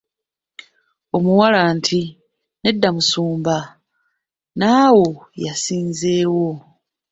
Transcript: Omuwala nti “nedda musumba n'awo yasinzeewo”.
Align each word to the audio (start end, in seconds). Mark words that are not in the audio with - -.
Omuwala 1.15 1.61
nti 1.77 2.01
“nedda 2.63 2.89
musumba 2.95 3.57
n'awo 4.59 5.07
yasinzeewo”. 5.43 6.49